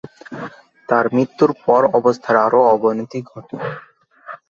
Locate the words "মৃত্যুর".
1.15-1.51